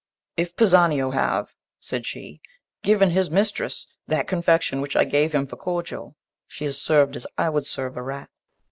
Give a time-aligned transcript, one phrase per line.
[0.35, 2.41] 'If Pisanio Have' said she
[2.81, 6.15] 'given his mistress that confection Which I gave him for cordial,
[6.47, 8.31] she is serv'd As I would serve a rat.'